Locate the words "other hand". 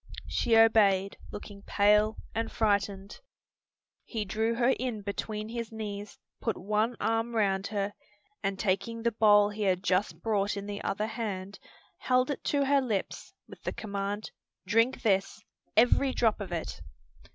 10.81-11.59